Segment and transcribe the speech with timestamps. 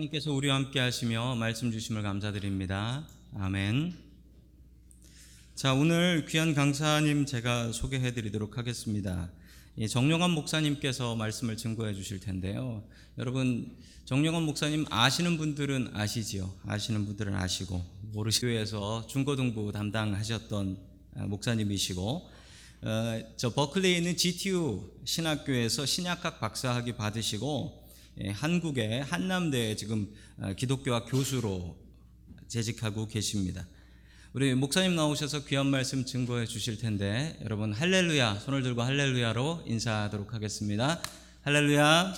[0.00, 3.06] 하나님께서 우리와 함께 하시며 말씀 주심을 감사드립니다.
[3.34, 3.94] 아멘.
[5.54, 9.30] 자, 오늘 귀한 강사님 제가 소개해 드리도록 하겠습니다.
[9.88, 12.82] 정용환 목사님께서 말씀을 증거해 주실 텐데요.
[13.18, 13.76] 여러분,
[14.06, 16.54] 정용환 목사님 아시는 분들은 아시지요.
[16.66, 20.78] 아시는 분들은 아시고, 모르시교에서 중고등부 담당하셨던
[21.16, 22.30] 목사님이시고,
[22.82, 27.79] 어, 저 버클리에 있는 GTU 신학교에서 신약학 박사학위 받으시고, 예,
[28.32, 31.76] 한국의 한남대에 지금 어, 기독교학 교수로
[32.48, 33.66] 재직하고 계십니다.
[34.32, 41.00] 우리 목사님 나오셔서 귀한 말씀 증거해 주실 텐데 여러분 할렐루야 손을 들고 할렐루야로 인사하도록 하겠습니다.
[41.42, 42.14] 할렐루야.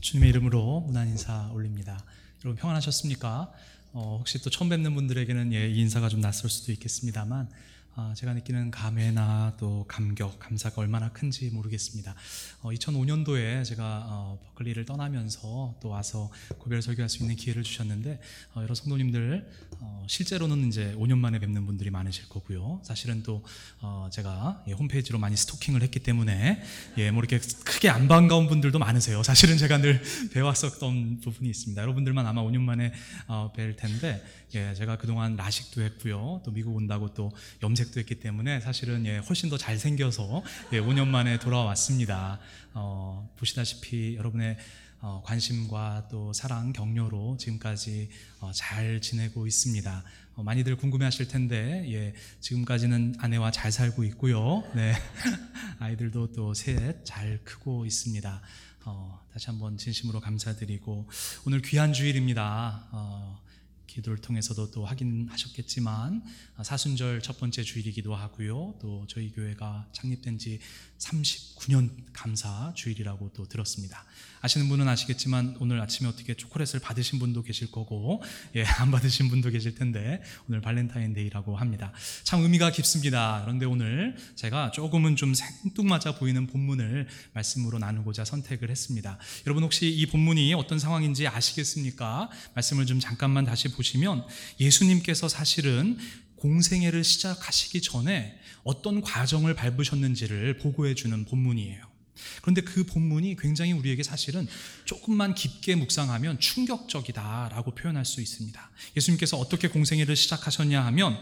[0.00, 2.04] 주님의 이름으로 문안 인사 올립니다.
[2.44, 3.52] 여러분 평안하셨습니까?
[3.92, 7.48] 어, 혹시 또 처음 뵙는 분들에게는 예, 이 인사가 좀 낯설 수도 있겠습니다만
[7.94, 12.14] 아, 제가 느끼는 감회나 또 감격, 감사가 얼마나 큰지 모르겠습니다.
[12.62, 18.18] 어, 2005년도에 제가 어, 버클리를 떠나면서 또 와서 고별 설교할 수 있는 기회를 주셨는데
[18.54, 19.46] 어, 여러 성도님들
[19.80, 22.80] 어, 실제로는 이제 5년 만에 뵙는 분들이 많으실 거고요.
[22.82, 23.44] 사실은 또
[23.82, 26.62] 어, 제가 예, 홈페이지로 많이 스토킹을 했기 때문에
[26.96, 29.22] 예, 뭐 이렇게 크게 안 반가운 분들도 많으세요.
[29.22, 30.00] 사실은 제가 늘
[30.32, 31.82] 배웠었던 부분이 있습니다.
[31.82, 32.94] 여러분들만 아마 5년 만에
[33.26, 36.42] 어, 뵐 텐데 예, 제가 그동안 라식도 했고요.
[36.44, 41.08] 또 미국 온다고 또 염색 검색도 했기 때문에 사실은 예, 훨씬 더 잘생겨서 예, 5년
[41.08, 42.38] 만에 돌아왔습니다.
[42.74, 44.56] 어, 보시다시피 여러분의
[45.00, 48.08] 어, 관심과 또 사랑, 격려로 지금까지
[48.40, 50.04] 어, 잘 지내고 있습니다.
[50.36, 54.62] 어, 많이들 궁금해하실 텐데 예, 지금까지는 아내와 잘 살고 있고요.
[54.74, 54.94] 네,
[55.80, 58.40] 아이들도 또 셋 잘 크고 있습니다.
[58.84, 61.08] 어, 다시 한번 진심으로 감사드리고
[61.46, 62.88] 오늘 귀한 주일입니다.
[62.92, 63.40] 어,
[63.86, 66.22] 기도를 통해서도 또 확인하셨겠지만
[66.62, 68.78] 사순절 첫 번째 주일이기도 하고요.
[68.80, 70.60] 또 저희 교회가 창립된 지
[70.98, 74.04] 39년 감사 주일이라고 또 들었습니다.
[74.42, 78.22] 아시는 분은 아시겠지만 오늘 아침에 어떻게 초콜릿을 받으신 분도 계실 거고
[78.56, 81.92] 예, 안 받으신 분도 계실 텐데 오늘 발렌타인데이라고 합니다.
[82.24, 83.40] 참 의미가 깊습니다.
[83.44, 89.18] 그런데 오늘 제가 조금은 좀 생뚱맞아 보이는 본문을 말씀으로 나누고자 선택을 했습니다.
[89.46, 92.28] 여러분 혹시 이 본문이 어떤 상황인지 아시겠습니까?
[92.54, 94.26] 말씀을 좀 잠깐만 다시 보시면
[94.58, 95.96] 예수님께서 사실은
[96.36, 101.91] 공생애를 시작하시기 전에 어떤 과정을 밟으셨는지를 보고해 주는 본문이에요.
[102.40, 104.46] 그런데 그 본문이 굉장히 우리에게 사실은
[104.84, 108.70] 조금만 깊게 묵상하면 충격적이다라고 표현할 수 있습니다.
[108.96, 111.18] 예수님께서 어떻게 공생애를 시작하셨냐 하면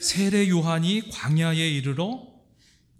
[0.00, 2.26] 세례 요한이 광야에 이르러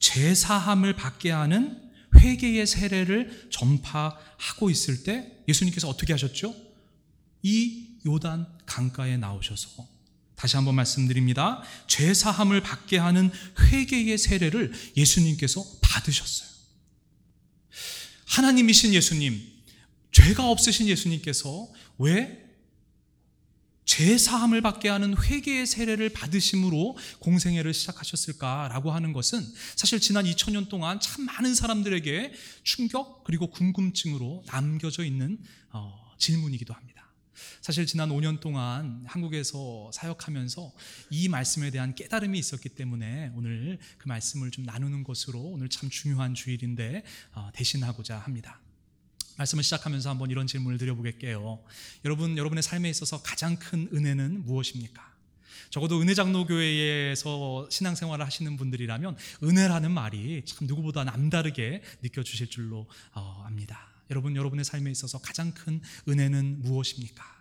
[0.00, 6.54] 죄사함을 받게 하는 회개의 세례를 전파하고 있을 때 예수님께서 어떻게 하셨죠?
[7.42, 9.86] 이 요단 강가에 나오셔서
[10.34, 11.62] 다시 한번 말씀드립니다.
[11.88, 13.30] 죄 사함을 받게 하는
[13.60, 16.47] 회개의 세례를 예수님께서 받으셨어요.
[18.28, 19.40] 하나님이신 예수님,
[20.12, 21.68] 죄가 없으신 예수님께서
[21.98, 22.44] 왜
[23.84, 29.42] 죄사함을 받게 하는 회개의 세례를 받으심으로 공생애를 시작하셨을까라고 하는 것은
[29.76, 32.32] 사실 지난 2000년 동안 참 많은 사람들에게
[32.64, 35.38] 충격 그리고 궁금증으로 남겨져 있는
[35.70, 37.07] 어, 질문이기도 합니다.
[37.60, 40.72] 사실 지난 5년 동안 한국에서 사역하면서
[41.10, 46.34] 이 말씀에 대한 깨달음이 있었기 때문에 오늘 그 말씀을 좀 나누는 것으로 오늘 참 중요한
[46.34, 48.60] 주일인데 어, 대신하고자 합니다.
[49.38, 51.62] 말씀을 시작하면서 한번 이런 질문을 드려보겠게요.
[52.04, 55.08] 여러분, 여러분의 삶에 있어서 가장 큰 은혜는 무엇입니까?
[55.70, 63.97] 적어도 은혜장로교회에서 신앙생활을 하시는 분들이라면 은혜라는 말이 참 누구보다 남다르게 느껴주실 줄로 어, 압니다.
[64.10, 67.38] 여러분, 여러분의 삶에 있어서 가장 큰 은혜는 무엇입니까?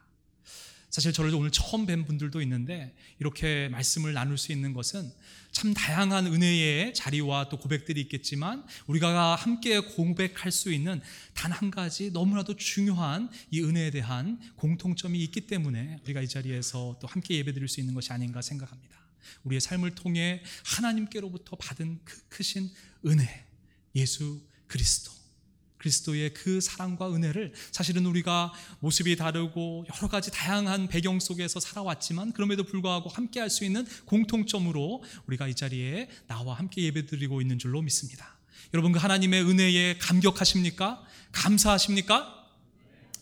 [0.89, 5.11] 사실 저를 오늘 처음 뵌 분들도 있는데 이렇게 말씀을 나눌 수 있는 것은
[5.51, 11.01] 참 다양한 은혜의 자리와 또 고백들이 있겠지만 우리가 함께 고백할 수 있는
[11.33, 17.07] 단 한 가지 너무나도 중요한 이 은혜에 대한 공통점이 있기 때문에 우리가 이 자리에서 또
[17.07, 18.97] 함께 예배드릴 수 있는 것이 아닌가 생각합니다.
[19.44, 22.71] 우리의 삶을 통해 하나님께로부터 받은 그 크신
[23.06, 23.45] 은혜,
[23.95, 25.16] 예수 그리스도.
[25.88, 32.63] 그리스도의 그 사랑과 은혜를 사실은 우리가 모습이 다르고 여러 가지 다양한 배경 속에서 살아왔지만 그럼에도
[32.63, 38.38] 불구하고 함께 할 수 있는 공통점으로 우리가 이 자리에 나와 함께 예배드리고 있는 줄로 믿습니다.
[38.74, 41.01] 여러분 그 하나님의 은혜에 감격하십니까?
[41.31, 42.45] 감사하십니까?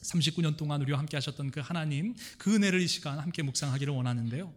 [0.02, 4.52] 39년 동안 우리와 함께 하셨던 그 하나님 그 은혜를 이 시간 함께 묵상하기를 원하는데요.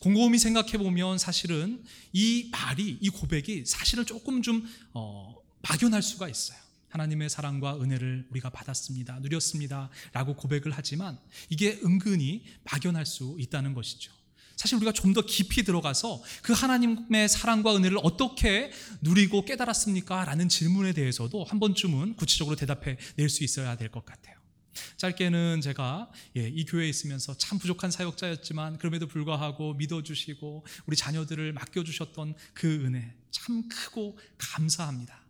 [0.00, 6.63] 곰곰이 생각해 보면 사실은 이 말이 이 고백이 사실은 조금 좀 어, 막연할 수가 있어요.
[6.94, 9.18] 하나님의 사랑과 은혜를 우리가 받았습니다.
[9.18, 9.90] 누렸습니다.
[10.12, 11.18] 라고 고백을 하지만
[11.50, 14.12] 이게 은근히 막연할 수 있다는 것이죠.
[14.56, 18.70] 사실 우리가 좀 더 깊이 들어가서 그 하나님의 사랑과 은혜를 어떻게
[19.00, 20.24] 누리고 깨달았습니까?
[20.24, 24.36] 라는 질문에 대해서도 한 번쯤은 구체적으로 대답해 낼 수 있어야 될 것 같아요.
[24.96, 32.34] 짧게는 제가 예, 이 교회에 있으면서 참 부족한 사역자였지만 그럼에도 불구하고 믿어주시고 우리 자녀들을 맡겨주셨던
[32.54, 35.23] 그 은혜 참 크고 감사합니다.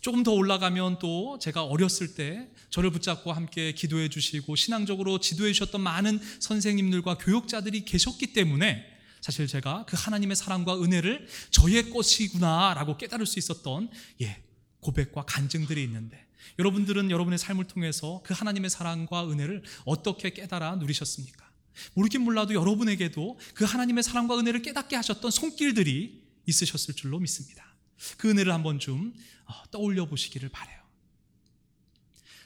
[0.00, 5.80] 조금 더 올라가면 또 제가 어렸을 때 저를 붙잡고 함께 기도해 주시고 신앙적으로 지도해 주셨던
[5.80, 8.84] 많은 선생님들과 교육자들이 계셨기 때문에
[9.20, 13.88] 사실 제가 그 하나님의 사랑과 은혜를 저의 것이구나라고 깨달을 수 있었던
[14.20, 14.42] 예,
[14.80, 16.26] 고백과 간증들이 있는데
[16.58, 21.50] 여러분들은 여러분의 삶을 통해서 그 하나님의 사랑과 은혜를 어떻게 깨달아 누리셨습니까?
[21.94, 27.71] 모르긴 몰라도 여러분에게도 그 하나님의 사랑과 은혜를 깨닫게 하셨던 손길들이 있으셨을 줄로 믿습니다.
[28.16, 29.14] 그 은혜를 한번 좀
[29.44, 30.80] 어, 떠올려 보시기를 바래요.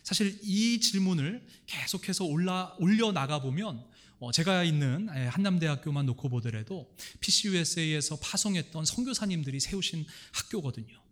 [0.03, 3.85] 사실 이 질문을 계속해서 올라 올려 나가 보면
[4.19, 11.03] 어, 제가 있는 예, 한남대학교만 놓고 보더라도 PCUSA에서 파송했던 선교사님들이 세우신 학교거든요.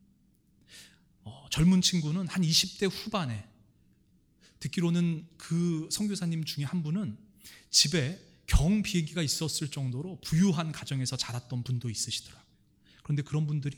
[1.24, 3.46] 어, 젊은 친구는 한 20대 후반에
[4.60, 7.18] 듣기로는 그 선교사님 중에 한 분은
[7.70, 12.44] 집에 경 비행기가 있었을 정도로 부유한 가정에서 자랐던 분도 있으시더라고요.
[13.02, 13.76] 그런데 그런 분들이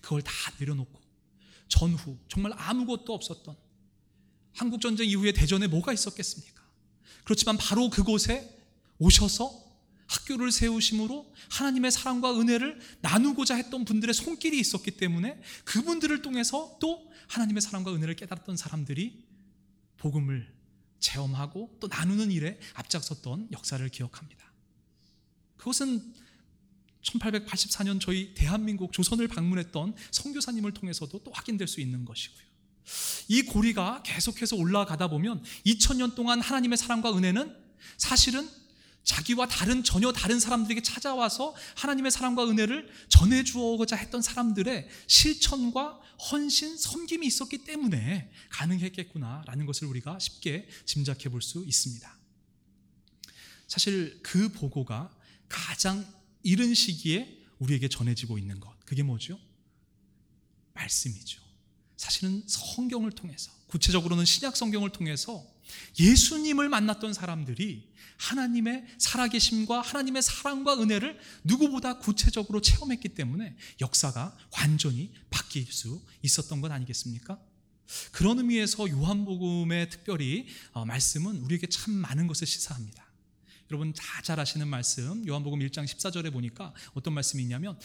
[0.00, 1.00] 그걸 다 내려놓고
[1.68, 3.56] 전후 정말 아무것도 없었던
[4.54, 6.60] 한국 전쟁 이후에 대전에 뭐가 있었겠습니까?
[7.24, 8.58] 그렇지만 바로 그곳에
[8.98, 9.70] 오셔서
[10.06, 17.62] 학교를 세우심으로 하나님의 사랑과 은혜를 나누고자 했던 분들의 손길이 있었기 때문에 그분들을 통해서 또 하나님의
[17.62, 19.24] 사랑과 은혜를 깨달았던 사람들이
[19.98, 20.52] 복음을
[20.98, 24.52] 체험하고 또 나누는 일에 앞장섰던 역사를 기억합니다.
[25.56, 26.14] 그것은
[27.02, 32.50] 1884년 저희 대한민국 조선을 방문했던 선교사님을 통해서도 또 확인될 수 있는 것이고요.
[33.28, 37.56] 이 고리가 계속해서 올라가다 보면 2000년 동안 하나님의 사랑과 은혜는
[37.96, 38.48] 사실은
[39.02, 45.98] 자기와 다른 전혀 다른 사람들에게 찾아와서 하나님의 사랑과 은혜를 전해 주어고자 했던 사람들의 실천과
[46.30, 52.16] 헌신, 섬김이 있었기 때문에 가능했겠구나라는 것을 우리가 쉽게 짐작해 볼 수 있습니다.
[53.66, 55.16] 사실 그 보고가
[55.48, 56.06] 가장
[56.42, 58.74] 이른 시기에 우리에게 전해지고 있는 것.
[58.84, 59.38] 그게 뭐죠?
[60.74, 61.40] 말씀이죠.
[61.96, 65.46] 사실은 성경을 통해서, 구체적으로는 신약 성경을 통해서
[65.98, 75.70] 예수님을 만났던 사람들이 하나님의 살아계심과 하나님의 사랑과 은혜를 누구보다 구체적으로 체험했기 때문에 역사가 완전히 바뀔
[75.70, 77.40] 수 있었던 것 아니겠습니까?
[78.12, 83.09] 그런 의미에서 요한복음의 특별히 어, 말씀은 우리에게 참 많은 것을 시사합니다.
[83.70, 87.78] 여러분 다 잘 아시는 말씀 요한복음 1장 14절에 보니까 어떤 말씀이 있냐면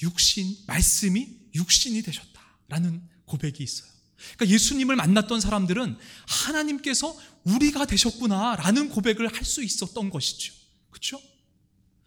[0.00, 3.90] 육신 말씀이 육신이 되셨다라는 고백이 있어요.
[4.36, 10.54] 그러니까 예수님을 만났던 사람들은 하나님께서 우리가 되셨구나라는 고백을 할 수 있었던 것이죠.
[10.90, 11.20] 그렇죠?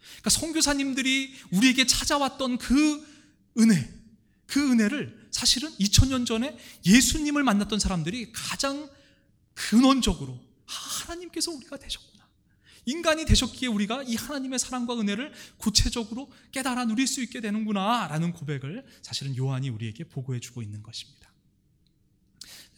[0.00, 3.06] 그러니까 선교사님들이 우리에게 찾아왔던 그
[3.58, 3.94] 은혜,
[4.46, 8.90] 그 은혜를 사실은 2000년 전에 예수님을 만났던 사람들이 가장
[9.54, 10.32] 근원적으로
[10.66, 12.17] 아, 하나님께서 우리가 되셨구나.
[12.88, 19.36] 인간이 되셨기에 우리가 이 하나님의 사랑과 은혜를 구체적으로 깨달아 누릴 수 있게 되는구나라는 고백을 사실은
[19.36, 21.30] 요한이 우리에게 보고해 주고 있는 것입니다.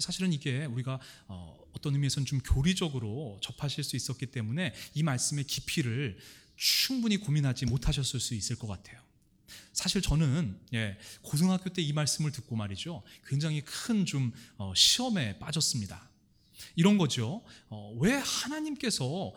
[0.00, 0.98] 사실은 이게 우리가
[1.28, 6.18] 어, 어떤 의미에서는 좀 교리적으로 접하실 수 있었기 때문에 이 말씀의 깊이를
[6.56, 9.00] 충분히 고민하지 못하셨을 수 있을 것 같아요.
[9.72, 16.10] 사실 저는 예, 고등학교 때 이 말씀을 듣고 말이죠, 굉장히 큰좀 어, 시험에 빠졌습니다.
[16.76, 17.43] 이런 거죠.
[17.69, 19.32] 어, 왜 하나님께서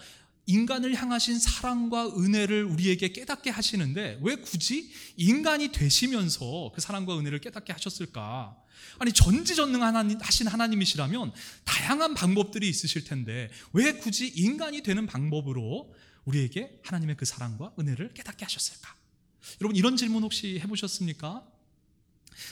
[0.46, 7.72] 인간을 향하신 사랑과 은혜를 우리에게 깨닫게 하시는데 왜 굳이 인간이 되시면서 그 사랑과 은혜를 깨닫게
[7.74, 8.58] 하셨을까?
[9.00, 11.34] 아니 전지전능하신 하나님이시라면
[11.64, 15.94] 다양한 방법들이 있으실 텐데 왜 굳이 인간이 되는 방법으로
[16.26, 18.96] 우리에게 하나님의 그 사랑과 은혜를 깨닫게 하셨을까?
[19.62, 21.48] 여러분 이런 질문 혹시 해보셨습니까?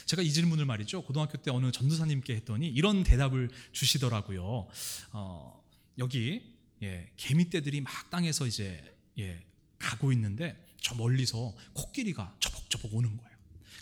[0.06, 4.68] 제가 이 질문을 말이죠 고등학교 때 어느 전도사님께 했더니 이런 대답을 주시더라고요.
[5.12, 5.64] 어,
[5.98, 8.82] 여기 예, 개미떼들이 막 땅에서 이제
[9.18, 9.40] 예,
[9.78, 13.32] 가고 있는데 저 멀리서 코끼리가 저벅저벅 오는 거예요.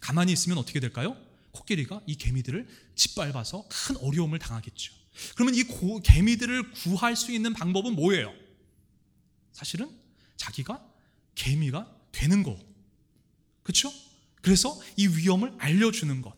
[0.01, 1.17] 가만히 있으면 어떻게 될까요?
[1.53, 4.93] 코끼리가 이 개미들을 짓밟아서 큰 어려움을 당하겠죠.
[5.35, 8.33] 그러면 이 고, 개미들을 구할 수 있는 방법은 뭐예요?
[9.53, 9.91] 사실은
[10.37, 10.87] 자기가
[11.35, 12.59] 개미가 되는 거.
[13.63, 13.93] 그렇죠?
[14.43, 16.35] 그래서 이 위험을 알려주는 것.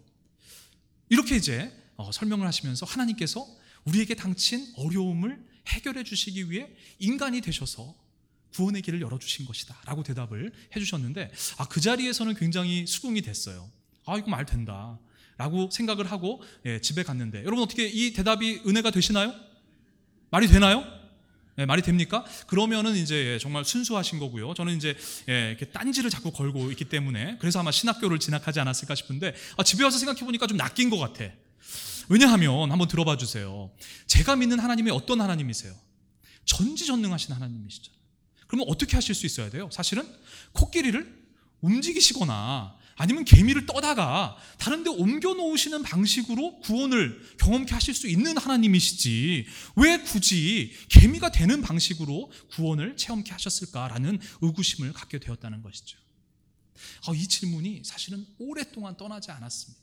[1.08, 3.46] 이렇게 이제 어, 설명을 하시면서 하나님께서
[3.84, 7.94] 우리에게 당친 어려움을 해결해 주시기 위해 인간이 되셔서
[8.54, 9.80] 구원의 길을 열어주신 것이다.
[9.86, 13.70] 라고 대답을 해주셨는데, 아, 그 자리에서는 굉장히 수긍이 됐어요.
[14.04, 14.98] 아, 이거 말 된다.
[15.38, 19.34] 라고 생각을 하고 예, 집에 갔는데, 여러분 어떻게 이 대답이 은혜가 되시나요?
[20.30, 20.84] 말이 되나요?
[21.58, 22.24] 예, 말이 됩니까?
[22.46, 24.54] 그러면은 이제 예, 정말 순수하신 거고요.
[24.54, 24.96] 저는 이제
[25.28, 29.84] 예, 이렇게 딴지를 자꾸 걸고 있기 때문에 그래서 아마 신학교를 진학하지 않았을까 싶은데 아, 집에
[29.84, 31.30] 와서 생각해 보니까 좀 낚인 것 같아.
[32.08, 33.70] 왜냐하면 한번 들어봐 주세요.
[34.06, 35.74] 제가 믿는 하나님이 어떤 하나님이세요?
[36.44, 37.92] 전지전능하신 하나님이시죠.
[38.46, 39.68] 그러면 어떻게 하실 수 있어야 돼요?
[39.72, 40.06] 사실은
[40.52, 41.22] 코끼리를
[41.60, 49.46] 움직이시거나 아니면 개미를 떠다가 다른 데 옮겨 놓으시는 방식으로 구원을 경험케 하실 수 있는 하나님이시지
[49.76, 55.98] 왜 굳이 개미가 되는 방식으로 구원을 체험케 하셨을까라는 의구심을 갖게 되었다는 것이죠.
[57.06, 59.81] 아, 이 질문이 사실은 오랫동안 떠나지 않았습니다.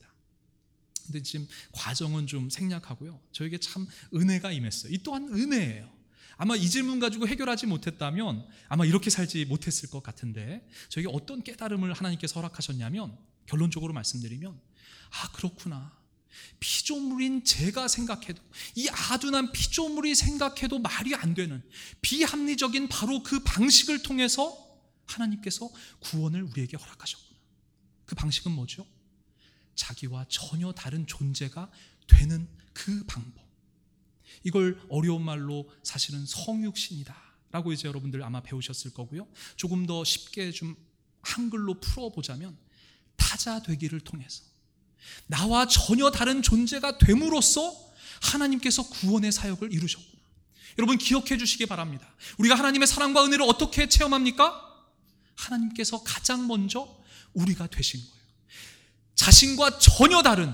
[1.12, 3.20] 근데 지금 과정은 좀 생략하고요.
[3.32, 4.94] 저에게 참 은혜가 임했어요.
[4.94, 5.90] 이 또한 은혜예요.
[6.38, 11.92] 아마 이 질문 가지고 해결하지 못했다면 아마 이렇게 살지 못했을 것 같은데 저에게 어떤 깨달음을
[11.94, 14.58] 하나님께서 허락하셨냐면 결론적으로 말씀드리면
[15.10, 15.98] 아 그렇구나
[16.60, 18.42] 피조물인 제가 생각해도
[18.76, 21.62] 이 아둔한 피조물이 생각해도 말이 안 되는
[22.02, 24.56] 비합리적인 바로 그 방식을 통해서
[25.08, 25.70] 하나님께서
[26.02, 27.40] 구원을 우리에게 허락하셨구나
[28.06, 28.86] 그 방식은 뭐죠?
[29.80, 31.72] 자기와 전혀 다른 존재가
[32.08, 33.48] 되는 그 방법
[34.44, 37.30] 이걸 어려운 말로 사실은 성육신이다.
[37.52, 39.28] 라고 이제 여러분들 아마 배우셨을 거고요.
[39.56, 40.76] 조금 더 쉽게 좀
[41.22, 42.56] 한글로 풀어보자면
[43.16, 44.44] 타자 되기를 통해서
[45.26, 47.74] 나와 전혀 다른 존재가 됨으로써
[48.22, 50.22] 하나님께서 구원의 사역을 이루셨구나.
[50.78, 52.14] 여러분 기억해 주시기 바랍니다.
[52.38, 54.62] 우리가 하나님의 사랑과 은혜를 어떻게 체험합니까?
[55.36, 57.02] 하나님께서 가장 먼저
[57.34, 58.19] 우리가 되신 거예요.
[59.20, 60.54] 자신과 전혀 다른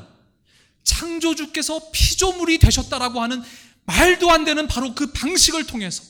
[0.83, 3.43] 창조주께서 피조물이 되셨다라고 하는
[3.85, 6.03] 말도 안 되는 바로 그 방식을 통해서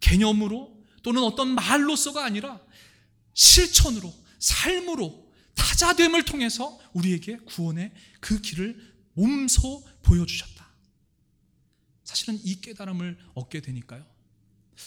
[0.00, 2.60] 개념으로 또는 어떤 말로서가 아니라
[3.34, 10.66] 실천으로 삶으로 타자됨을 통해서 우리에게 구원의 그 길을 몸소 보여주셨다.
[12.02, 14.04] 사실은 이 깨달음을 얻게 되니까요.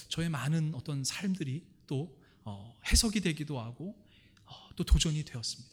[0.09, 3.95] 저의 많은 어떤 삶들이 또 어, 해석이 되기도 하고
[4.45, 5.68] 어, 또 도전이 되었습니다.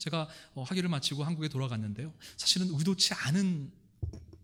[0.00, 2.12] 제가 어, 학위를 마치고 한국에 돌아갔는데요.
[2.36, 3.70] 사실은 의도치 않은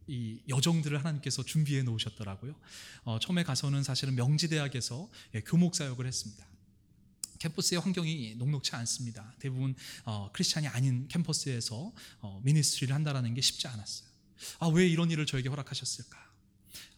[0.06, 2.54] 이 여정들을 하나님께서 준비해 놓으셨더라고요.
[3.04, 6.46] 어, 처음에 가서는 사실은 명지대학에서 예, 교목 사역을 했습니다.
[7.38, 9.34] 캠퍼스의 환경이 녹록치 않습니다.
[9.40, 14.08] 대부분 어, 크리스찬이 아닌 캠퍼스에서 어, 미니스트리를 한다라는 게 쉽지 않았어요.
[14.58, 16.26] 아, 왜 이런 일을 저에게 허락하셨을까?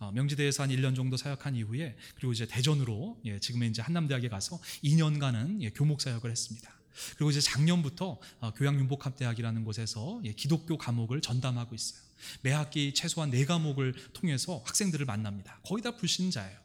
[0.00, 4.60] 어, 명지대에서 한 1년 정도 사역한 이후에 그리고 이제 대전으로 예, 지금의 이제 한남대학에 가서
[4.82, 6.77] 2년간은 예, 교목 사역을 했습니다.
[7.16, 12.00] 그리고 이제 작년부터 어, 교양윤복합대학이라는 곳에서 예, 기독교 과목을 전담하고 있어요.
[12.42, 15.60] 매 학기 최소한 네 과목을 통해서 학생들을 만납니다.
[15.64, 16.58] 거의 다 불신자예요.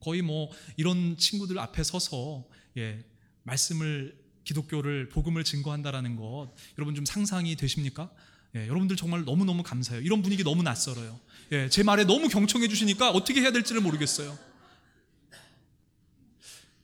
[0.00, 2.44] 거의 뭐 이런 친구들 앞에 서서
[2.76, 3.04] 예,
[3.44, 8.10] 말씀을 기독교를 복음을 증거한다라는 것 여러분 좀 상상이 되십니까?
[8.56, 10.02] 예, 여러분들 정말 너무 너무 감사해요.
[10.02, 11.18] 이런 분위기 너무 낯설어요.
[11.52, 14.38] 예, 제 말에 너무 경청해 주시니까 어떻게 해야 될지를 모르겠어요.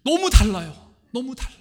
[0.03, 0.95] 너무 달라요.
[1.13, 1.60] 너무 달라.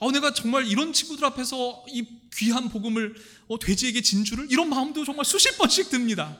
[0.00, 3.14] 아, 내가 정말 이런 친구들 앞에서 이 귀한 복음을
[3.48, 6.38] 어, 돼지에게 진주를 이런 마음도 정말 수십 번씩 듭니다.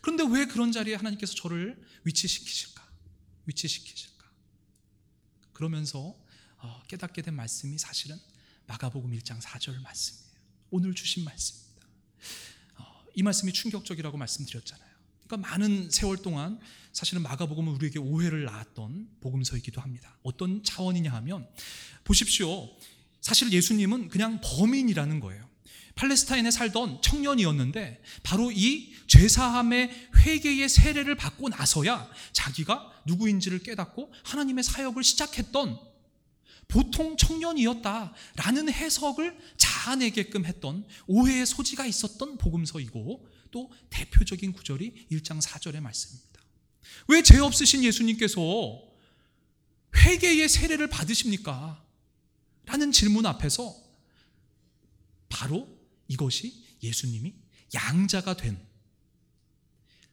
[0.00, 2.82] 그런데 왜 그런 자리에 하나님께서 저를 위치시키실까?
[3.46, 4.26] 위치시키실까?
[5.52, 6.16] 그러면서
[6.58, 8.18] 어, 깨닫게 된 말씀이 사실은
[8.66, 10.32] 마가복음 1장 4절 말씀이에요.
[10.70, 11.86] 오늘 주신 말씀입니다.
[12.78, 14.91] 어, 이 말씀이 충격적이라고 말씀드렸잖아요.
[15.32, 16.60] 그러니까 많은 세월 동안
[16.92, 20.14] 사실은 마가복음은 우리에게 오해를 낳았던 복음서이기도 합니다.
[20.22, 21.48] 어떤 차원이냐 하면
[22.04, 22.68] 보십시오.
[23.22, 25.48] 사실 예수님은 그냥 범인이라는 거예요.
[25.94, 35.02] 팔레스타인에 살던 청년이었는데 바로 이 죄사함의 회개의 세례를 받고 나서야 자기가 누구인지를 깨닫고 하나님의 사역을
[35.02, 35.78] 시작했던
[36.68, 46.42] 보통 청년이었다라는 해석을 자아내게끔 했던 오해의 소지가 있었던 복음서이고 또 대표적인 구절이 1장 4절의 말씀입니다.
[47.08, 48.82] 왜 죄 없으신 예수님께서
[49.96, 51.84] 회개의 세례를 받으십니까?
[52.64, 53.76] 라는 질문 앞에서
[55.28, 55.68] 바로
[56.08, 57.34] 이것이 예수님이
[57.74, 58.58] 양자가 된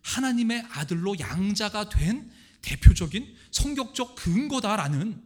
[0.02, 2.32] 하나님의 아들로 양자가 된
[2.62, 5.24] 대표적인 성격적 근거다라는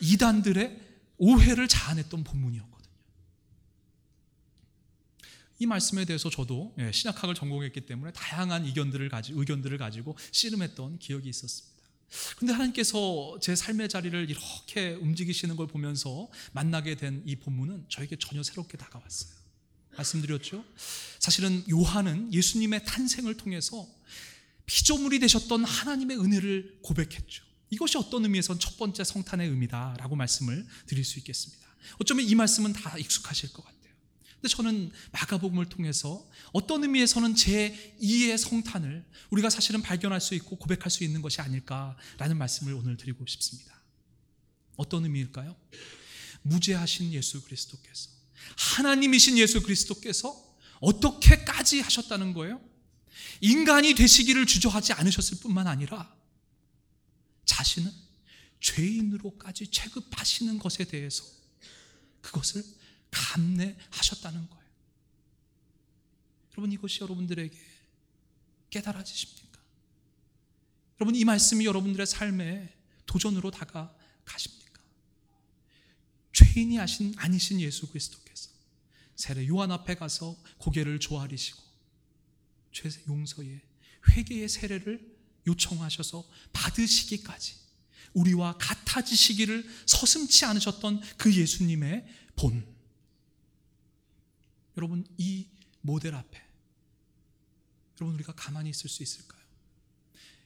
[0.00, 0.80] 이단들의
[1.18, 2.75] 오해를 자아냈던 본문이었거든요.
[5.58, 11.28] 이 말씀에 대해서 저도 예, 신학학을 전공했기 때문에 다양한 의견들을 가지 의견들을 가지고 씨름했던 기억이
[11.28, 11.76] 있었습니다.
[12.36, 18.42] 근데 하나님께서 제 삶의 자리를 이렇게 움직이시는 걸 보면서 만나게 된 이 본문은 저에게 전혀
[18.42, 19.34] 새롭게 다가왔어요.
[19.96, 20.64] 말씀드렸죠?
[21.18, 23.86] 사실은 요한은 예수님의 탄생을 통해서
[24.66, 27.44] 피조물이 되셨던 하나님의 은혜를 고백했죠.
[27.70, 31.66] 이것이 어떤 의미에선 첫 번째 성탄의 의미다라고 말씀을 드릴 수 있겠습니다.
[32.00, 33.75] 어쩌면 이 말씀은 다 익숙하실 것 같아요.
[34.46, 40.88] 근데 저는 마가복음을 통해서 어떤 의미에서는 제 2의 성탄을 우리가 사실은 발견할 수 있고 고백할
[40.88, 43.82] 수 있는 것이 아닐까라는 말씀을 오늘 드리고 싶습니다.
[44.76, 45.56] 어떤 의미일까요?
[46.42, 48.10] 무죄하신 예수 그리스도께서
[48.56, 52.60] 하나님이신 예수 그리스도께서 어떻게까지 하셨다는 거예요?
[53.40, 56.14] 인간이 되시기를 주저하지 않으셨을 뿐만 아니라
[57.46, 57.90] 자신은
[58.60, 61.24] 죄인으로까지 취급하시는 것에 대해서
[62.20, 62.62] 그것을
[63.16, 64.66] 감내하셨다는 거예요.
[66.52, 67.56] 여러분 이것이 여러분들에게
[68.70, 69.60] 깨달아지십니까?
[71.00, 72.74] 여러분 이 말씀이 여러분들의 삶에
[73.06, 74.80] 도전으로 다가가십니까?
[76.32, 78.50] 죄인이 하신 아니신 예수 그리스도께서
[79.14, 81.62] 세례 요한 앞에 가서 고개를 조아리시고
[82.72, 83.60] 죄 용서의
[84.10, 87.54] 회개의 세례를 요청하셔서 받으시기까지
[88.14, 92.75] 우리와 같아지시기를 서슴치 않으셨던 그 예수님의 본
[94.76, 95.46] 여러분 이
[95.80, 96.42] 모델 앞에
[98.00, 99.40] 여러분 우리가 가만히 있을 수 있을까요?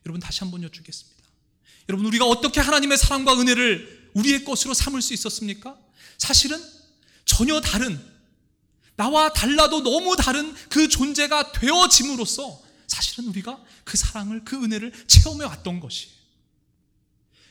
[0.07, 1.21] 여러분 다시 한번 여쭙겠습니다.
[1.89, 5.79] 여러분 우리가 어떻게 하나님의 사랑과 은혜를 우리의 것으로 삼을 수 있었습니까?
[6.19, 6.63] 사실은
[7.25, 7.99] 전혀 다른
[8.97, 15.81] 나와 달라도 너무 다른 그 존재가 되어짐으로써 사실은 우리가 그 사랑을 그 은혜를 체험해 왔던
[15.81, 16.09] 것이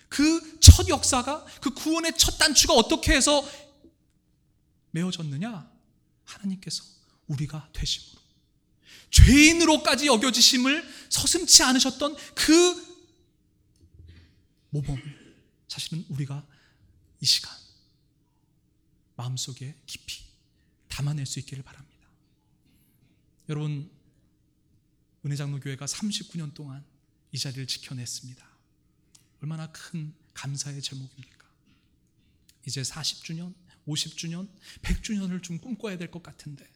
[0.10, 3.48] 그첫 역사가 그 구원의 첫 단추가 어떻게 해서
[4.92, 5.79] 메어졌느냐?
[6.30, 6.84] 하나님께서
[7.28, 8.22] 우리가 되심으로
[9.12, 12.90] 죄인으로까지 여겨지심을 서슴치 않으셨던 그
[14.70, 15.36] 모범을
[15.68, 16.46] 사실은 우리가
[17.22, 17.56] 이 시간
[19.16, 20.24] 마음속에 깊이
[20.88, 22.08] 담아낼 수 있기를 바랍니다.
[23.50, 23.90] 여러분
[25.26, 26.86] 은혜장로교회가 39년 동안
[27.32, 28.48] 이 자리를 지켜냈습니다.
[29.42, 31.48] 얼마나 큰 감사의 제목입니까?
[32.66, 33.54] 이제 40주년,
[33.90, 34.48] 50주년,
[34.82, 36.68] 100주년을 좀 꿈꿔야 될 것 같은데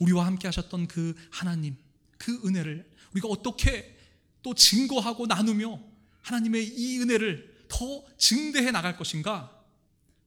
[0.00, 1.76] 우리와 함께 하셨던 그 하나님,
[2.18, 3.96] 그 은혜를 우리가 어떻게
[4.42, 5.80] 또 증거하고 나누며
[6.22, 9.52] 하나님의 이 은혜를 더 증대해 나갈 것인가?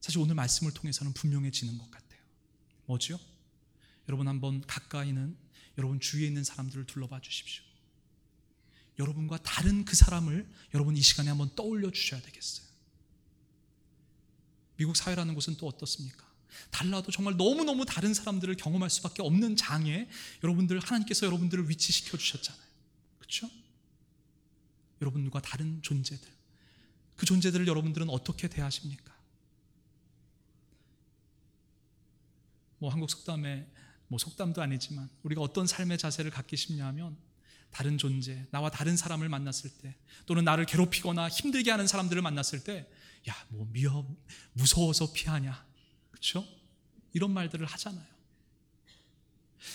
[0.02, 2.20] 사실 오늘 말씀을 통해서는 분명해지는 것 같아요.
[2.86, 3.20] 뭐죠?
[4.08, 5.38] 여러분 한번 가까이는
[5.78, 7.64] 여러분 주위에 있는 사람들을 둘러봐 주십시오.
[8.98, 12.68] 여러분과 다른 그 사람을 여러분 이 시간에 한번 떠올려 주셔야 되겠어요.
[14.80, 16.26] 미국 사회라는 곳은 또 어떻습니까?
[16.72, 20.08] 달라도 정말 너무너무 다른 사람들을 경험할 수밖에 없는 장에
[20.42, 22.64] 여러분들 하나님께서 여러분들을 위치시켜 주셨잖아요.
[23.18, 23.50] 그렇죠?
[25.02, 26.28] 여러분과 다른 존재들.
[27.18, 29.14] 그 존재들을 여러분들은 어떻게 대하십니까?
[32.78, 33.68] 뭐 한국 속담에
[34.08, 37.18] 뭐 속담도 아니지만 우리가 어떤 삶의 자세를 갖기 쉽냐면
[37.70, 42.90] 다른 존재, 나와 다른 사람을 만났을 때 또는 나를 괴롭히거나 힘들게 하는 사람들을 만났을 때
[43.28, 44.06] 야, 뭐 미워
[44.54, 45.66] 무서워서 피하냐.
[46.12, 46.46] 그렇죠?
[47.14, 48.06] 이런 말들을 하잖아요.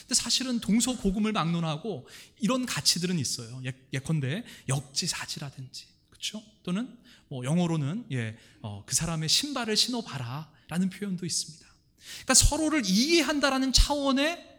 [0.00, 2.08] 근데 사실은 동서고금을 막론하고
[2.40, 3.60] 이런 가치들은 있어요.
[3.64, 6.42] 예, 예컨대 역지사지라든지, 그렇죠?
[6.62, 11.66] 또는 뭐 영어로는 예, 어, 그 사람의 신발을 신어 봐라라는 표현도 있습니다.
[12.12, 14.52] 그러니까 서로를 이해한다라는 차원의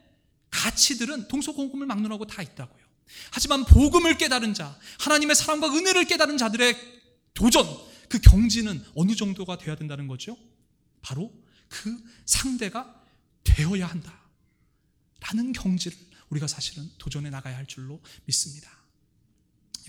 [0.50, 2.86] 가치들은 동서고금을 막론하고 다 있다고요.
[3.32, 6.76] 하지만 복음을 깨달은 자, 하나님의 사랑과 은혜를 깨달은 자들의
[7.34, 7.66] 도전,
[8.16, 10.38] 그 경지는 어느 정도가 돼야 된다는 거죠?
[11.02, 11.34] 바로
[11.68, 13.04] 그 상대가
[13.44, 14.22] 되어야 한다.
[15.20, 15.98] 라는 경지를
[16.30, 18.72] 우리가 사실은 도전해 나가야 할 줄로 믿습니다.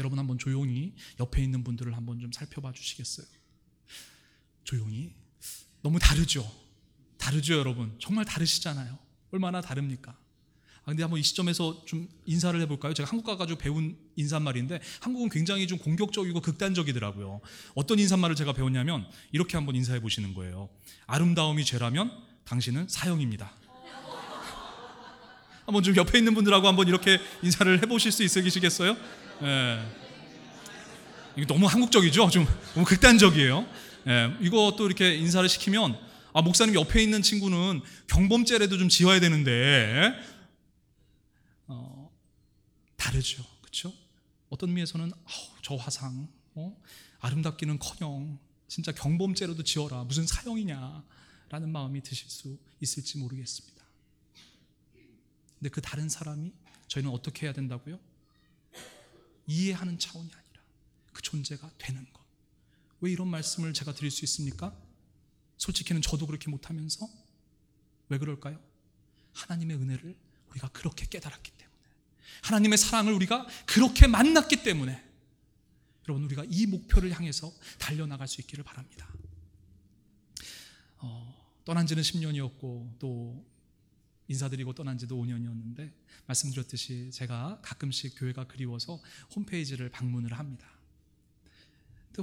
[0.00, 3.26] 여러분 한번 조용히 옆에 있는 분들을 한번 좀 살펴봐 주시겠어요?
[4.64, 5.14] 조용히.
[5.82, 6.50] 너무 다르죠?
[7.18, 7.96] 다르죠, 여러분?
[8.00, 8.98] 정말 다르시잖아요.
[9.30, 10.18] 얼마나 다릅니까?
[10.86, 12.94] 아, 근데 한번 이 시점에서 좀 인사를 해볼까요?
[12.94, 17.40] 제가 한국 가가지고 배운 인사말인데 한국은 굉장히 좀 공격적이고 극단적이더라고요.
[17.74, 20.68] 어떤 인사말을 제가 배웠냐면 이렇게 한번 인사해 보시는 거예요.
[21.08, 22.12] 아름다움이 죄라면
[22.44, 23.52] 당신은 사형입니다.
[25.66, 28.96] 한번 좀 옆에 있는 분들하고 한번 이렇게 인사를 해보실 수 있으시겠어요?
[29.42, 29.82] 예.
[31.36, 32.30] 이게 너무 한국적이죠?
[32.30, 33.66] 좀 너무 극단적이에요.
[34.06, 34.32] 예.
[34.76, 35.98] 또 이렇게 인사를 시키면
[36.32, 40.35] 아 목사님 옆에 있는 친구는 경범죄라도 좀 지어야 되는데 어,
[43.06, 43.92] 다르죠, 그렇죠?
[44.48, 46.82] 어떤 의미에서는 아우, 저 화상 어?
[47.20, 53.84] 아름답기는커녕 진짜 경범죄로도 지어라 무슨 사형이냐라는 마음이 드실 수 있을지 모르겠습니다.
[55.58, 56.52] 근데 그 다른 사람이
[56.88, 58.00] 저희는 어떻게 해야 된다고요?
[59.46, 60.62] 이해하는 차원이 아니라
[61.12, 62.20] 그 존재가 되는 것.
[63.00, 64.76] 왜 이런 말씀을 제가 드릴 수 있습니까?
[65.58, 67.08] 솔직히는 저도 그렇게 못하면서
[68.08, 68.60] 왜 그럴까요?
[69.32, 70.16] 하나님의 은혜를
[70.50, 71.55] 우리가 그렇게 깨달았기 때문에
[72.42, 75.02] 하나님의 사랑을 우리가 그렇게 만났기 때문에
[76.08, 79.08] 여러분 우리가 이 목표를 향해서 달려나갈 수 있기를 바랍니다.
[80.98, 81.34] 어,
[81.64, 83.44] 떠난 지는 10년이었고 또
[84.28, 85.92] 인사드리고 떠난 지도 5년이었는데
[86.26, 89.00] 말씀드렸듯이 제가 가끔씩 교회가 그리워서
[89.34, 90.68] 홈페이지를 방문을 합니다.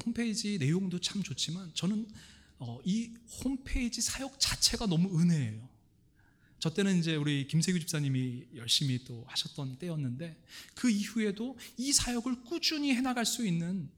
[0.06, 2.08] 홈페이지 내용도 참 좋지만 저는
[2.60, 3.14] 어, 이
[3.44, 5.73] 홈페이지 사역 자체가 너무 은혜예요.
[6.64, 10.42] 저 때는 이제 우리 김세규 집사님이 열심히 또 하셨던 때였는데
[10.76, 13.90] 그 이후에도 이 사역을 꾸준히 해나갈 수 있는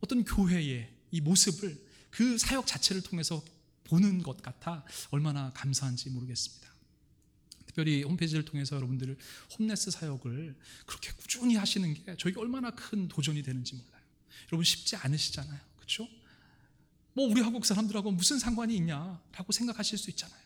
[0.00, 3.42] 어떤 교회의 이 모습을 그 사역 자체를 통해서
[3.84, 6.70] 보는 것 같아 얼마나 감사한지 모르겠습니다.
[7.64, 9.16] 특별히 홈페이지를 통해서 여러분들
[9.58, 10.54] 홈레스 사역을
[10.84, 14.02] 그렇게 꾸준히 하시는 게 저에게 얼마나 큰 도전이 되는지 몰라요.
[14.48, 15.60] 여러분 쉽지 않으시잖아요.
[15.76, 16.06] 그렇죠?
[17.14, 20.45] 뭐 우리 한국 사람들하고 무슨 상관이 있냐라고 생각하실 수 있잖아요.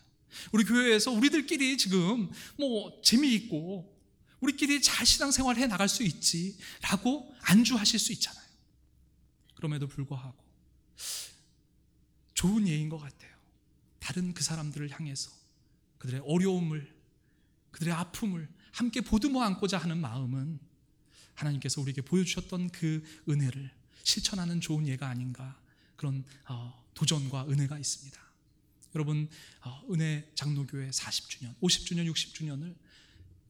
[0.51, 3.91] 우리 교회에서 우리들끼리 지금 뭐 재미있고
[4.39, 8.45] 우리끼리 잘 신앙생활 해 나갈 수 있지라고 안주하실 수 있잖아요.
[9.55, 10.43] 그럼에도 불구하고
[12.33, 13.31] 좋은 예인 것 같아요.
[13.99, 15.31] 다른 그 사람들을 향해서
[15.99, 16.91] 그들의 어려움을
[17.69, 20.59] 그들의 아픔을 함께 보듬어 안고자 하는 마음은
[21.35, 23.71] 하나님께서 우리에게 보여주셨던 그 은혜를
[24.03, 25.59] 실천하는 좋은 예가 아닌가
[25.95, 28.30] 그런 어, 도전과 은혜가 있습니다.
[28.95, 29.29] 여러분
[29.61, 32.75] 어, 은혜 장로교회 40주년, 50주년, 60주년을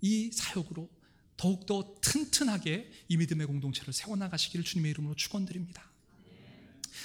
[0.02, 0.90] 이 사역으로
[1.38, 5.90] 더욱더 튼튼하게 이 믿음의 공동체를 세워나가시기를 주님의 이름으로 축원드립니다.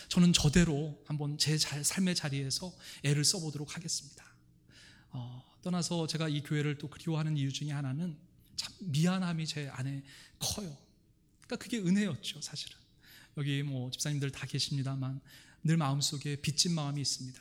[0.08, 2.72] 저는 저대로 한번 제 잘- 삶의 자리에서
[3.02, 4.24] 애를 써보도록 하겠습니다.
[5.10, 8.16] 어, 떠나서 제가 이 교회를 또 그리워하는 이유 중에 하나는
[8.56, 10.02] 참 미안함이 제 안에
[10.38, 10.76] 커요.
[11.40, 12.76] 그러니까 그게 은혜였죠, 사실은.
[13.38, 15.20] 여기 뭐 집사님들 다 계십니다만
[15.64, 17.40] 늘 마음속에 빚진 마음이 있습니다.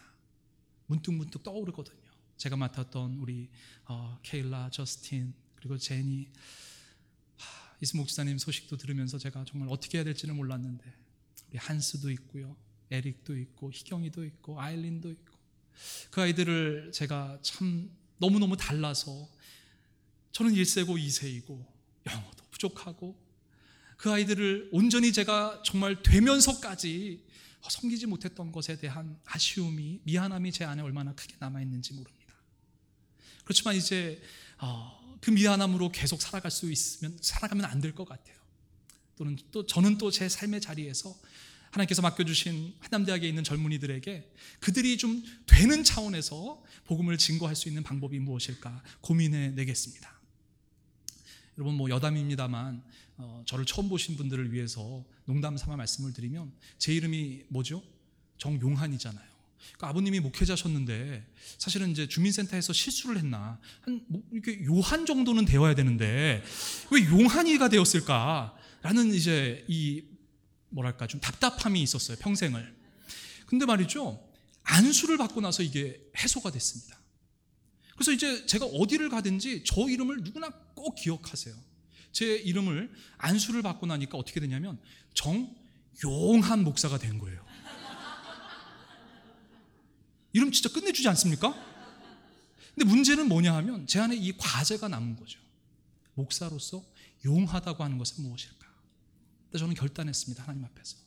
[0.88, 2.06] 문득문득 떠오르거든요.
[2.38, 3.50] 제가 맡았던 우리
[3.86, 6.28] 어, 케일라, 저스틴 그리고 제니
[7.38, 10.94] 하, 이스목 집사님 소식도 들으면서 제가 정말 어떻게 해야 될지는 몰랐는데
[11.50, 12.56] 우리 한스도 있고요.
[12.92, 15.36] 에릭도 있고 희경이도 있고 아일린도 있고
[16.12, 19.28] 그 아이들을 제가 참 너무너무 달라서
[20.32, 21.66] 저는 1세고 2세이고
[22.08, 23.18] 영어도 부족하고
[23.98, 27.24] 그 아이들을 온전히 제가 정말 되면서까지
[27.70, 32.34] 섬기지 못했던 것에 대한 아쉬움이 미안함이 제 안에 얼마나 크게 남아 있는지 모릅니다.
[33.44, 34.22] 그렇지만 이제
[34.60, 38.36] 어, 그 미안함으로 계속 살아갈 수 있으면 살아가면 안 될 것 같아요.
[39.18, 41.16] 또는 또 저는 또 제 삶의 자리에서
[41.72, 48.84] 하나님께서 맡겨주신 한남대학에 있는 젊은이들에게 그들이 좀 되는 차원에서 복음을 증거할 수 있는 방법이 무엇일까
[49.02, 50.15] 고민해 내겠습니다.
[51.58, 52.84] 여러분 뭐 여담입니다만
[53.18, 57.82] 어, 저를 처음 보신 분들을 위해서 농담 삼아 말씀을 드리면 제 이름이 뭐죠?
[58.38, 59.36] 정용한이잖아요.
[59.74, 61.26] 그러니까 아버님이 목회자셨는데
[61.58, 66.44] 사실은 이제 주민센터에서 실수를 했나 한 뭐, 이렇게 요한 정도는 되어야 되는데
[66.92, 70.04] 왜 용한이가 되었을까라는 이제 이
[70.70, 72.76] 뭐랄까 좀 답답함이 있었어요 평생을.
[73.48, 74.22] 근데 말이죠
[74.64, 77.00] 안수를 받고 나서 이게 해소가 됐습니다.
[77.96, 81.56] 그래서 이제 제가 어디를 가든지 저 이름을 누구나 꼭 기억하세요.
[82.12, 84.80] 제 이름을 안수를 받고 나니까 어떻게 되냐면
[85.14, 87.46] 정용한 목사가 된 거예요.
[90.34, 91.54] 이름 진짜 끝내주지 않습니까?
[92.74, 95.40] 근데 문제는 뭐냐 하면 제 안에 이 과제가 남은 거죠.
[96.14, 96.84] 목사로서
[97.24, 98.68] 용하다고 하는 것은 무엇일까?
[99.46, 100.44] 근데 저는 결단했습니다.
[100.44, 100.98] 하나님 앞에서.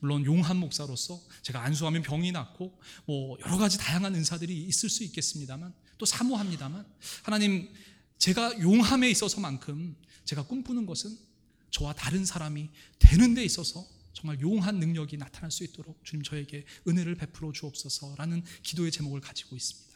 [0.00, 5.74] 물론 용한 목사로서 제가 안수하면 병이 낫고 뭐 여러 가지 다양한 은사들이 있을 수 있겠습니다만
[5.98, 6.86] 또 사모합니다만
[7.22, 7.72] 하나님
[8.18, 11.16] 제가 용함에 있어서만큼 제가 꿈꾸는 것은
[11.70, 17.14] 저와 다른 사람이 되는 데 있어서 정말 용한 능력이 나타날 수 있도록 주님 저에게 은혜를
[17.14, 19.88] 베풀어 주옵소서라는 기도의 제목을 가지고 있습니다.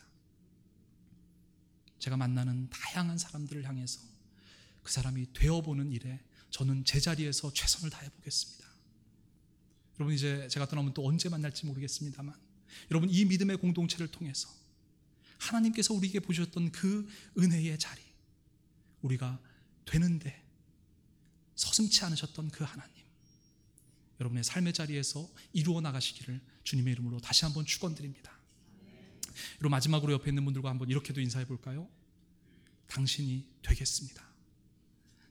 [1.98, 4.00] 제가 만나는 다양한 사람들을 향해서
[4.82, 8.68] 그 사람이 되어보는 일에 저는 제자리에서 최선을 다해 보겠습니다.
[9.98, 12.34] 여러분 이제 제가 떠나면 또 언제 만날지 모르겠습니다만
[12.90, 14.48] 여러분 이 믿음의 공동체를 통해서
[15.42, 18.00] 하나님께서 우리에게 보셨던 그 은혜의 자리
[19.02, 19.40] 우리가
[19.84, 20.42] 되는데
[21.56, 22.94] 서슴치 않으셨던 그 하나님
[24.20, 28.32] 여러분의 삶의 자리에서 이루어 나가시기를 주님의 이름으로 다시 한번 축원드립니다.
[29.60, 31.88] 여러분 마지막으로 옆에 있는 분들과 한번 이렇게도 인사해 볼까요?
[32.86, 34.22] 당신이 되겠습니다.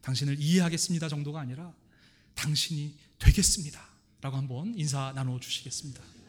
[0.01, 1.73] 당신을 이해하겠습니다 정도가 아니라
[2.35, 3.87] 당신이 되겠습니다.
[4.21, 6.20] 라고 한번 인사 나누어 주시겠습니다.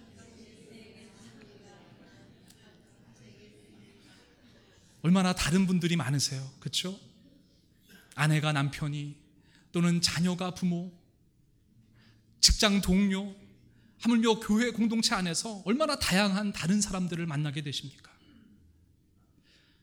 [5.03, 6.49] 얼마나 다른 분들이 많으세요.
[6.61, 6.99] 그렇죠?
[8.15, 9.17] 아내가 남편이
[9.73, 10.93] 또는 자녀가 부모,
[12.41, 13.35] 직장 동료,
[13.99, 18.11] 하물며 교회 공동체 안에서 얼마나 다양한 다른 사람들을 만나게 되십니까?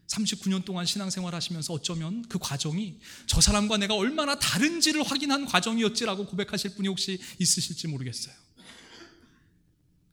[0.08, 6.76] 39년 동안 신앙생활 하시면서 어쩌면 그 과정이 저 사람과 내가 얼마나 다른지를 확인한 과정이었지라고 고백하실
[6.76, 8.34] 분이 혹시 있으실지 모르겠어요.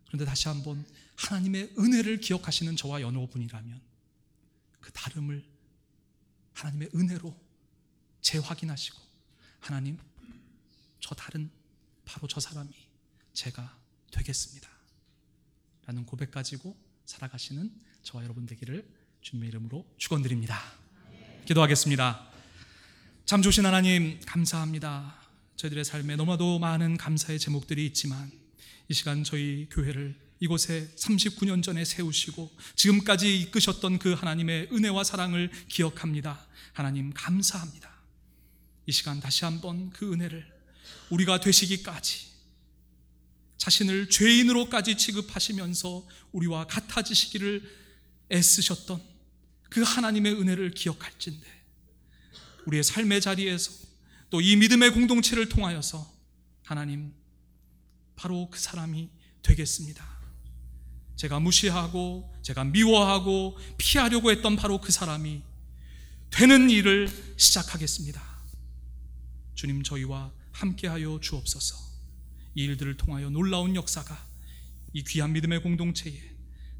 [0.06, 0.84] 그런데 다시 한번
[1.16, 3.80] 하나님의 은혜를 기억하시는 저와 여러분이라면
[4.86, 5.44] 그 다름을
[6.52, 7.36] 하나님의 은혜로
[8.20, 8.96] 재확인하시고
[9.58, 9.98] 하나님
[11.00, 11.50] 저 다른
[12.04, 12.70] 바로 저 사람이
[13.32, 13.76] 제가
[14.12, 14.70] 되겠습니다.
[15.86, 17.68] 라는 고백 가지고 살아가시는
[18.04, 18.88] 저와 여러분 되기를
[19.22, 20.56] 주님의 이름으로 축원드립니다.
[21.46, 22.30] 기도하겠습니다.
[23.24, 25.16] 참 좋으신 하나님 감사합니다.
[25.56, 28.30] 저희들의 삶에 너무나도 많은 감사의 제목들이 있지만
[28.88, 36.46] 이 시간 저희 교회를 이곳에 39년 전에 세우시고 지금까지 이끄셨던 그 하나님의 은혜와 사랑을 기억합니다.
[36.72, 37.90] 하나님 감사합니다.
[38.86, 40.46] 이 시간 다시 한번 그 은혜를
[41.10, 42.26] 우리가 되시기까지
[43.56, 47.62] 자신을 죄인으로까지 취급하시면서 우리와 같아지시기를
[48.30, 49.02] 애쓰셨던
[49.70, 51.46] 그 하나님의 은혜를 기억할진대
[52.66, 53.86] 우리의 삶의 자리에서
[54.30, 56.12] 또 이 믿음의 공동체를 통하여서
[56.64, 57.14] 하나님
[58.16, 59.08] 바로 그 사람이
[59.42, 60.15] 되겠습니다.
[61.16, 65.42] 제가 무시하고 제가 미워하고 피하려고 했던 바로 그 사람이
[66.30, 68.22] 되는 일을 시작하겠습니다.
[69.54, 71.76] 주님 저희와 함께하여 주옵소서.
[72.54, 74.26] 이 일들을 통하여 놀라운 역사가
[74.92, 76.14] 이 귀한 믿음의 공동체에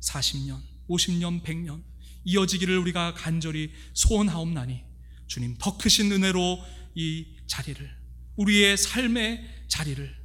[0.01, 1.83] 40년, 50년, 100년
[2.25, 4.83] 이어지기를 우리가 간절히 소원하옵나니
[5.27, 6.59] 주님 더 크신 은혜로
[6.95, 7.97] 이 자리를
[8.37, 10.17] 우리의 삶의 자리를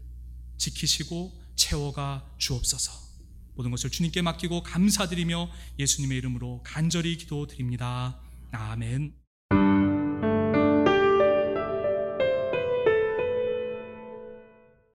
[0.58, 3.11] 지키시고 채워가 주옵소서.
[3.62, 8.19] 모든 것을 주님께 맡기고 감사드리며 예수님의 이름으로 간절히 기도드립니다.
[8.52, 9.21] 아멘.